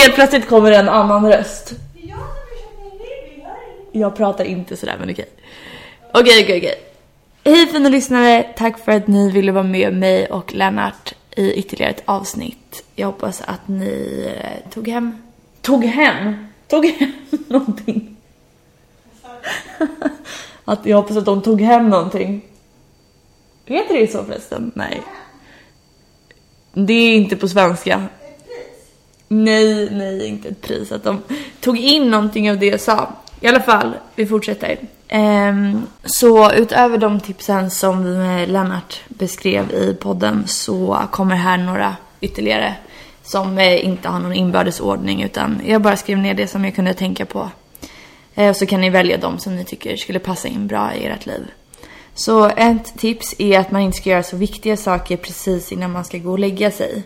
[0.00, 1.72] helt plötsligt kommer en annan röst.
[3.92, 5.28] Jag pratar inte sådär men okej.
[6.12, 6.74] Okej, okej, okej.
[7.44, 8.42] Hej fina lyssnare!
[8.56, 12.84] Tack för att ni ville vara med mig och Lennart i ytterligare ett avsnitt.
[12.94, 15.22] Jag hoppas att ni eh, tog hem...
[15.62, 16.46] Tog hem?
[16.68, 17.12] Tog hem
[17.48, 18.16] någonting.
[20.64, 22.44] Att jag hoppas att de tog hem någonting.
[23.64, 24.72] Heter det så förresten?
[24.74, 25.02] Nej.
[26.72, 28.08] Det är inte på svenska.
[29.32, 30.92] Nej, nej, inte ett pris.
[30.92, 31.22] Att de
[31.60, 33.08] tog in någonting av det jag sa.
[33.40, 34.78] I alla fall, vi fortsätter.
[35.12, 38.04] Um, så utöver de tipsen som
[38.48, 42.74] Lennart beskrev i podden så kommer här några ytterligare
[43.22, 46.74] som eh, inte har någon inbördes ordning utan jag bara skrev ner det som jag
[46.74, 47.50] kunde tänka på.
[48.38, 51.06] Uh, och så kan ni välja de som ni tycker skulle passa in bra i
[51.06, 51.50] ert liv.
[52.14, 56.04] Så ett tips är att man inte ska göra så viktiga saker precis innan man
[56.04, 57.02] ska gå och lägga sig.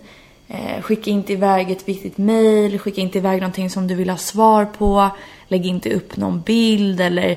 [0.55, 4.17] Eh, skicka inte iväg ett viktigt mail, skicka inte iväg någonting som du vill ha
[4.17, 5.11] svar på.
[5.49, 7.31] Lägg inte upp någon bild eller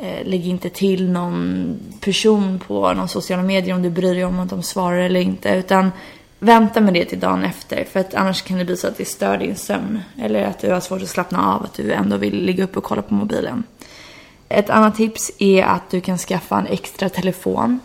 [0.00, 4.40] eh, lägg inte till någon person på någon sociala medier om du bryr dig om
[4.40, 5.48] att de svarar eller inte.
[5.48, 5.92] Utan
[6.38, 9.04] vänta med det till dagen efter för att annars kan det bli så att det
[9.04, 10.00] stör din sömn.
[10.18, 12.84] Eller att du har svårt att slappna av, att du ändå vill ligga upp och
[12.84, 13.64] kolla på mobilen.
[14.48, 17.80] Ett annat tips är att du kan skaffa en extra telefon.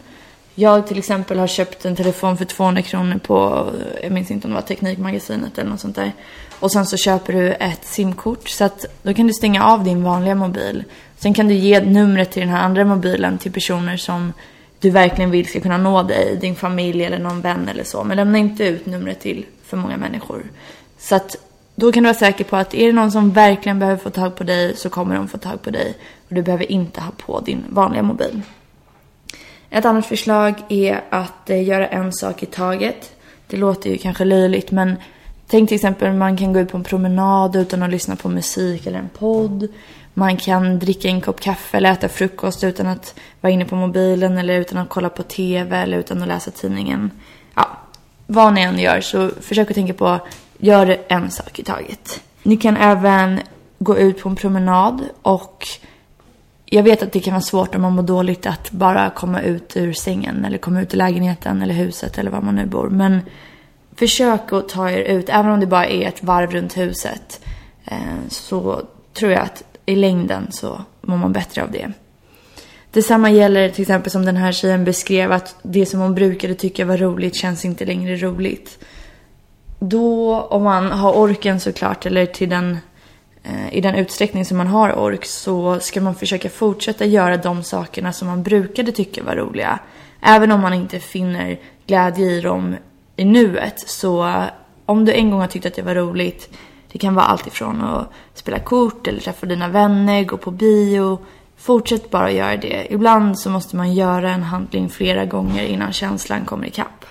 [0.59, 3.69] Jag till exempel har köpt en telefon för 200 kronor på,
[4.03, 6.11] jag minns inte om det var Teknikmagasinet eller något sånt där.
[6.59, 10.03] Och sen så köper du ett simkort så att då kan du stänga av din
[10.03, 10.83] vanliga mobil.
[11.17, 14.33] Sen kan du ge numret till den här andra mobilen till personer som
[14.79, 18.03] du verkligen vill ska kunna nå dig, din familj eller någon vän eller så.
[18.03, 20.43] Men lämna inte ut numret till för många människor.
[20.99, 21.35] Så att
[21.75, 24.35] då kan du vara säker på att är det någon som verkligen behöver få tag
[24.35, 25.93] på dig så kommer de få tag på dig.
[26.29, 28.41] Och du behöver inte ha på din vanliga mobil.
[29.69, 33.11] Ett annat förslag är att eh, göra en sak i taget.
[33.47, 34.95] Det låter ju kanske löjligt men
[35.47, 38.87] tänk till exempel man kan gå ut på en promenad utan att lyssna på musik
[38.87, 39.67] eller en podd.
[40.13, 44.37] Man kan dricka en kopp kaffe eller äta frukost utan att vara inne på mobilen
[44.37, 47.11] eller utan att kolla på TV eller utan att läsa tidningen.
[47.55, 47.77] Ja,
[48.27, 50.19] vad ni än gör så försök att tänka på,
[50.57, 52.21] gör en sak i taget.
[52.43, 53.39] Ni kan även
[53.79, 55.67] gå ut på en promenad och
[56.69, 59.77] jag vet att det kan vara svårt om man mår dåligt att bara komma ut
[59.77, 62.89] ur sängen eller komma ut ur lägenheten eller huset eller var man nu bor.
[62.89, 63.19] Men
[63.95, 67.41] försök att ta er ut, även om det bara är ett varv runt huset.
[67.85, 67.97] Eh,
[68.29, 68.81] så
[69.13, 71.91] tror jag att i längden så mår man bättre av det.
[72.91, 76.85] Detsamma gäller till exempel som den här tjejen beskrev att det som hon brukade tycka
[76.85, 78.79] var roligt känns inte längre roligt.
[79.79, 82.77] Då, om man har orken såklart, eller till den,
[83.47, 87.63] Eh, i den utsträckning som man har ork, så ska man försöka fortsätta göra de
[87.63, 89.79] sakerna som man brukade tycka var roliga.
[90.21, 92.75] Även om man inte finner glädje i dem
[93.15, 93.79] i nuet.
[93.79, 94.43] Så
[94.85, 96.49] om du en gång har tyckt att det var roligt,
[96.91, 101.19] det kan vara allt ifrån att spela kort eller träffa dina vänner, gå på bio.
[101.57, 102.87] Fortsätt bara att göra det.
[102.89, 107.05] Ibland så måste man göra en handling flera gånger innan känslan kommer ikapp.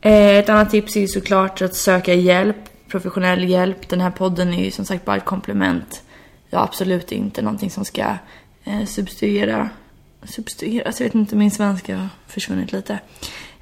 [0.00, 3.88] Eh, ett annat tips är ju såklart att söka hjälp, professionell hjälp.
[3.88, 6.02] Den här podden är ju som sagt bara ett komplement.
[6.50, 8.14] Ja, absolut inte någonting som ska
[8.64, 9.68] eh, substituera,
[10.24, 12.92] substituera, alltså jag vet inte, min svenska har försvunnit lite.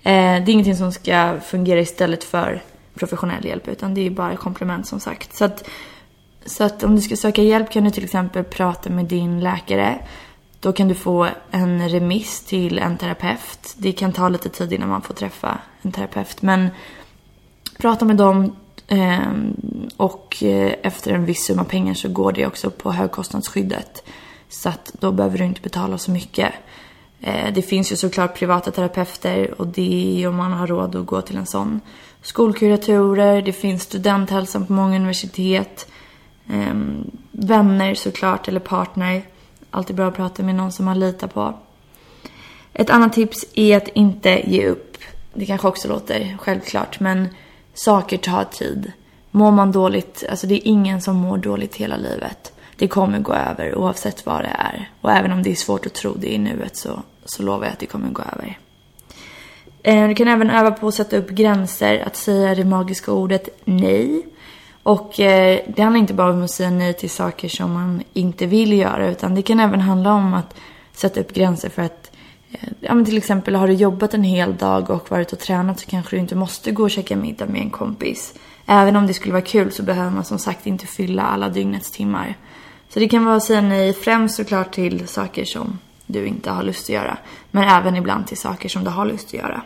[0.03, 2.63] Eh, det är ingenting som ska fungera istället för
[2.95, 5.37] professionell hjälp utan det är bara ett komplement som sagt.
[5.37, 5.69] Så att,
[6.47, 9.99] så att om du ska söka hjälp kan du till exempel prata med din läkare.
[10.61, 13.75] Då kan du få en remiss till en terapeut.
[13.77, 16.69] Det kan ta lite tid innan man får träffa en terapeut men
[17.79, 18.57] prata med dem
[18.89, 19.57] Ehm,
[19.97, 24.03] och eh, efter en viss summa pengar så går det också på högkostnadsskyddet.
[24.49, 26.53] Så att då behöver du inte betala så mycket.
[27.21, 31.07] Eh, det finns ju såklart privata terapeuter och det är om man har råd att
[31.07, 31.81] gå till en sån.
[32.23, 35.89] Skolkuratorer, det finns studenthälsan på många universitet.
[36.51, 39.23] Ehm, vänner såklart, eller partner.
[39.71, 41.55] Alltid bra att prata med någon som man litar på.
[42.73, 44.97] Ett annat tips är att inte ge upp.
[45.35, 47.29] Det kanske också låter självklart, men
[47.79, 48.93] saker tar tid.
[49.31, 52.53] Mår man dåligt, alltså det är ingen som mår dåligt hela livet.
[52.77, 54.91] Det kommer gå över oavsett vad det är.
[55.01, 57.73] Och även om det är svårt att tro det i nuet så, så lovar jag
[57.73, 58.59] att det kommer gå över.
[59.83, 63.49] Eh, du kan även öva på att sätta upp gränser, att säga det magiska ordet
[63.65, 64.27] nej.
[64.83, 68.47] Och eh, det handlar inte bara om att säga nej till saker som man inte
[68.47, 70.55] vill göra utan det kan även handla om att
[70.93, 72.08] sätta upp gränser för att
[72.53, 75.81] Eh, ja men till exempel har du jobbat en hel dag och varit och tränat
[75.81, 78.35] så kanske du inte måste gå och käka middag med en kompis.
[78.67, 81.91] Även om det skulle vara kul så behöver man som sagt inte fylla alla dygnets
[81.91, 82.37] timmar.
[82.89, 86.63] Så det kan vara att säga nej främst såklart till saker som du inte har
[86.63, 87.19] lust att göra.
[87.51, 89.63] Men även ibland till saker som du har lust att göra.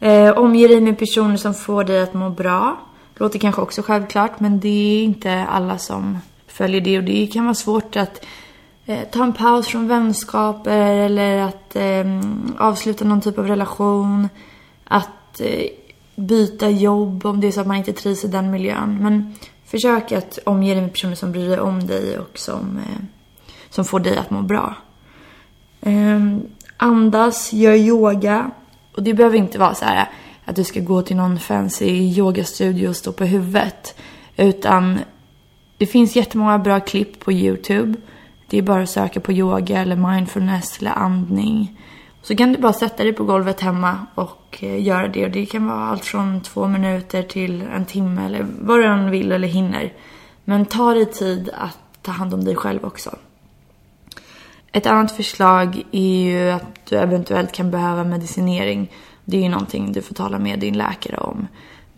[0.00, 2.80] Eh, omge dig med personer som får dig att må bra.
[3.14, 7.44] Låter kanske också självklart men det är inte alla som följer det och det kan
[7.44, 8.24] vara svårt att
[8.86, 12.04] Eh, ta en paus från vänskaper eller att eh,
[12.58, 14.28] avsluta någon typ av relation.
[14.84, 15.66] Att eh,
[16.16, 18.98] byta jobb om det är så att man inte trivs i den miljön.
[19.00, 19.34] Men
[19.64, 23.04] försök att omge dig med personer som bryr dig om dig och som, eh,
[23.70, 24.74] som får dig att må bra.
[25.80, 26.42] Ehm,
[26.76, 28.50] andas, gör yoga.
[28.94, 30.08] Och det behöver inte vara så här
[30.44, 33.98] att du ska gå till någon fancy yogastudio och stå på huvudet.
[34.36, 34.98] Utan
[35.76, 37.94] det finns jättemånga bra klipp på YouTube.
[38.48, 41.80] Det är bara att söka på yoga eller mindfulness eller andning.
[42.22, 45.24] Så kan du bara sätta dig på golvet hemma och eh, göra det.
[45.24, 49.10] Och det kan vara allt från två minuter till en timme eller vad du än
[49.10, 49.92] vill eller hinner.
[50.44, 53.16] Men ta dig tid att ta hand om dig själv också.
[54.72, 58.92] Ett annat förslag är ju att du eventuellt kan behöva medicinering.
[59.24, 61.46] Det är ju någonting du får tala med din läkare om.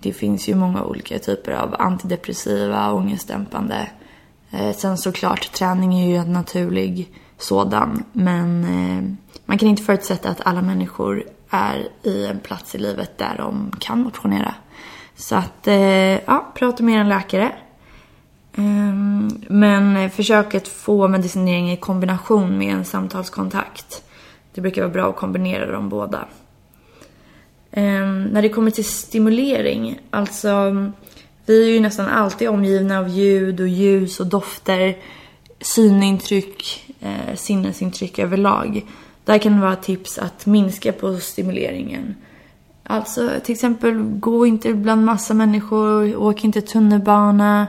[0.01, 3.89] Det finns ju många olika typer av antidepressiva, ångestdämpande.
[4.51, 7.09] Eh, sen såklart, träning är ju en naturlig
[7.39, 8.05] sådan.
[8.13, 13.19] Men eh, man kan inte förutsätta att alla människor är i en plats i livet
[13.19, 14.55] där de kan motionera.
[15.17, 15.77] Så att, eh,
[16.25, 17.53] ja, prata med en läkare.
[18.57, 24.03] Ehm, men försök att få medicinering i kombination med en samtalskontakt.
[24.55, 26.25] Det brukar vara bra att kombinera de båda.
[27.71, 30.75] Ehm, när det kommer till stimulering, alltså
[31.49, 34.97] vi är ju nästan alltid omgivna av ljud och ljus och dofter,
[35.61, 38.87] synintryck, eh, sinnesintryck överlag.
[39.25, 42.15] Där kan det vara tips att minska på stimuleringen.
[42.83, 47.67] Alltså till exempel, gå inte bland massa människor, åk inte tunnelbana.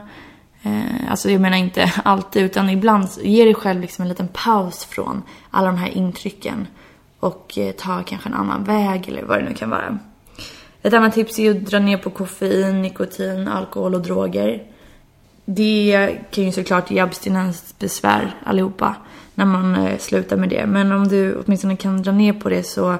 [0.62, 4.84] Eh, alltså jag menar inte alltid, utan ibland ge dig själv liksom en liten paus
[4.84, 6.66] från alla de här intrycken.
[7.20, 9.98] Och eh, ta kanske en annan väg eller vad det nu kan vara.
[10.82, 14.62] Ett annat tips är att dra ner på koffein, nikotin, alkohol och droger.
[15.44, 18.96] Det kan ju såklart ge abstinensbesvär allihopa
[19.34, 20.66] när man eh, slutar med det.
[20.66, 22.96] Men om du åtminstone kan dra ner på det så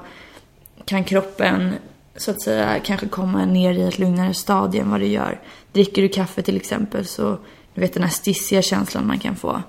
[0.84, 1.74] kan kroppen
[2.16, 5.40] så att säga kanske komma ner i ett lugnare stadie än vad det gör.
[5.72, 7.38] Dricker du kaffe till exempel så
[7.74, 9.62] du vet den här stissiga känslan man kan få.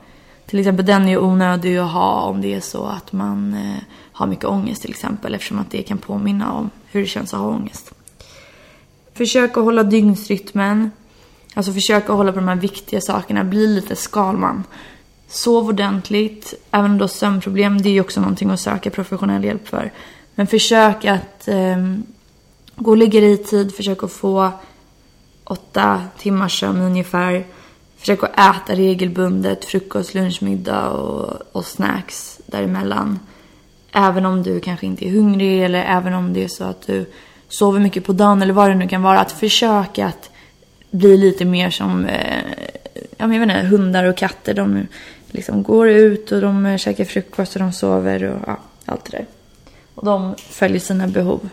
[0.45, 3.83] Till exempel den är ju onödig att ha om det är så att man eh,
[4.11, 7.39] har mycket ångest till exempel eftersom att det kan påminna om hur det känns att
[7.39, 7.93] ha ångest.
[9.13, 10.91] Försök att hålla dygnsrytmen.
[11.53, 13.43] Alltså försök att hålla på de här viktiga sakerna.
[13.43, 14.63] Bli lite skalman.
[15.27, 16.53] Sov ordentligt.
[16.71, 19.91] Även om du har sömnproblem, det är ju också någonting att söka professionell hjälp för.
[20.35, 21.77] Men försök att eh,
[22.75, 23.75] gå och lägga dig i tid.
[23.75, 24.51] Försök att få
[25.43, 27.45] åtta timmars sömn ungefär.
[27.97, 33.19] Försök att äta regelbundet, frukost, lunch, middag och, och snacks däremellan.
[33.91, 37.05] Även om du kanske inte är hungrig eller även om det är så att du
[37.51, 39.19] sover mycket på dagen eller vad det nu kan vara.
[39.19, 40.30] Att försöka att
[40.92, 42.44] bli lite mer som eh,
[43.18, 44.53] jag vet inte, hundar och katter.
[44.53, 44.88] De
[45.31, 49.18] liksom går ut och de eh, käkar frukost och de sover och ja, allt det
[49.18, 49.25] där.
[49.95, 51.50] Och de följer sina behov.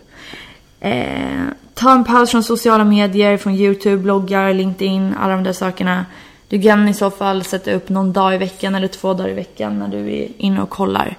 [0.81, 6.07] Eh, ta en paus från sociala medier, från YouTube, bloggar, LinkedIn, alla de där sakerna.
[6.49, 9.35] Du kan i så fall sätta upp någon dag i veckan eller två dagar i
[9.35, 11.17] veckan när du är inne och kollar.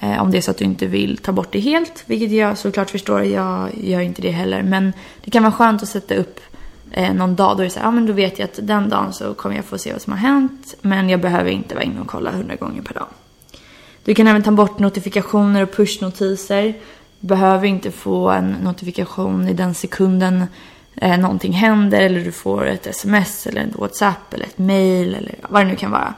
[0.00, 2.58] Eh, om det är så att du inte vill ta bort det helt, vilket jag
[2.58, 3.22] såklart förstår.
[3.22, 4.62] Jag gör inte det heller.
[4.62, 4.92] Men
[5.24, 6.40] det kan vara skönt att sätta upp
[6.90, 8.88] eh, någon dag då är det så här, ja men då vet jag att den
[8.88, 10.74] dagen så kommer jag få se vad som har hänt.
[10.80, 13.06] Men jag behöver inte vara inne och kolla hundra gånger per dag.
[14.04, 16.64] Du kan även ta bort notifikationer och pushnotiser.
[17.20, 20.44] Du Behöver inte få en notifikation i den sekunden
[20.96, 25.34] eh, någonting händer eller du får ett sms eller ett WhatsApp eller ett mail eller
[25.48, 26.14] vad det nu kan vara.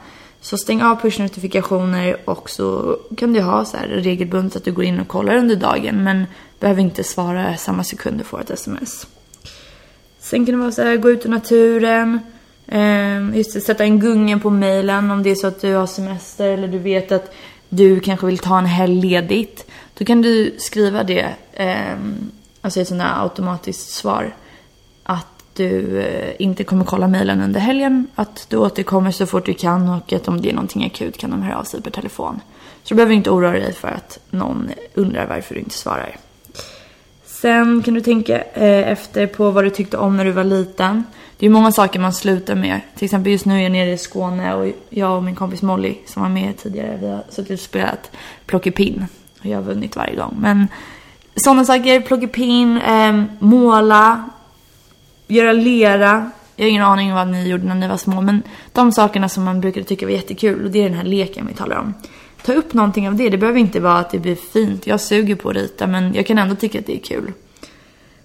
[0.47, 4.85] Så stäng av push-notifikationer och så kan du ha så här regelbundet att du går
[4.85, 6.27] in och kollar under dagen men
[6.61, 9.07] behöver inte svara samma sekund du får ett sms.
[10.19, 12.21] Sen kan det vara så här, gå ut i naturen,
[12.67, 15.87] ehm, just det, sätta en gunga på mailen om det är så att du har
[15.87, 17.35] semester eller du vet att
[17.69, 19.71] du kanske vill ta en helg ledigt.
[19.99, 24.35] Då kan du skriva det, ehm, alltså i ett sånt här automatiskt svar.
[25.57, 29.89] Du eh, inte kommer kolla mejlen under helgen, att du återkommer så fort du kan
[29.89, 32.41] och att om det är någonting akut kan de höra av sig per telefon.
[32.83, 36.17] Så du behöver inte oroa dig för att någon undrar varför du inte svarar.
[37.27, 41.05] Sen kan du tänka eh, efter på vad du tyckte om när du var liten.
[41.39, 42.81] Det är många saker man slutar med.
[42.97, 45.95] Till exempel just nu är jag nere i Skåne och jag och min kompis Molly
[46.07, 48.11] som var med tidigare, vi har suttit och spelat
[48.47, 49.07] plockepinn.
[49.41, 50.37] Och jag har vunnit varje gång.
[50.39, 50.69] Men
[51.37, 54.31] sådana saker, plockepinn, eh, måla,
[55.27, 56.31] göra lera.
[56.57, 58.43] Jag har ingen aning om vad ni gjorde när ni var små men
[58.73, 61.55] de sakerna som man brukade tycka var jättekul och det är den här leken vi
[61.55, 61.95] talar om.
[62.43, 64.87] Ta upp någonting av det, det behöver inte vara att det blir fint.
[64.87, 67.33] Jag suger på att rita men jag kan ändå tycka att det är kul.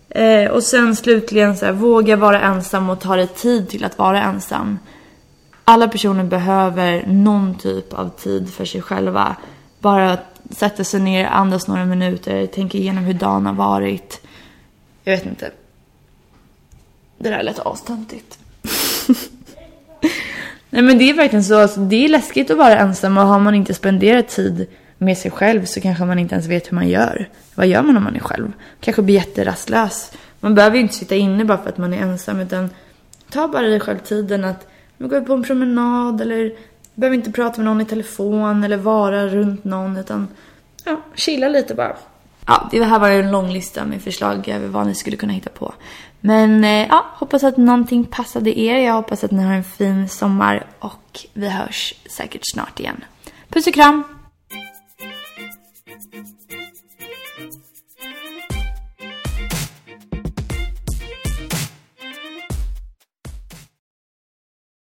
[0.09, 3.97] Eh, och sen slutligen så här, våga vara ensam och ta dig tid till att
[3.97, 4.79] vara ensam.
[5.65, 9.35] Alla personer behöver någon typ av tid för sig själva.
[9.79, 10.17] Bara
[10.49, 14.27] sätta sig ner, andas några minuter, tänka igenom hur dagen har varit.
[15.03, 15.51] Jag vet inte.
[17.21, 18.39] Det där lät astöntigt.
[20.69, 23.39] Nej men det är verkligen så, alltså, det är läskigt att vara ensam och har
[23.39, 26.89] man inte spenderat tid med sig själv så kanske man inte ens vet hur man
[26.89, 27.29] gör.
[27.55, 28.51] Vad gör man om man är själv?
[28.79, 30.11] Kanske blir jätterastlös.
[30.39, 32.69] Man behöver ju inte sitta inne bara för att man är ensam utan
[33.29, 36.53] ta bara dig själv tiden att gå ut på en promenad eller
[36.95, 40.27] behöver inte prata med någon i telefon eller vara runt någon utan
[40.83, 41.97] ja, chilla lite bara.
[42.47, 45.33] Ja, det här var ju en lång lista med förslag över vad ni skulle kunna
[45.33, 45.73] hitta på.
[46.21, 48.77] Men eh, ja, hoppas att någonting passade er.
[48.77, 53.03] Jag hoppas att ni har en fin sommar och vi hörs säkert snart igen.
[53.49, 54.03] Puss och kram!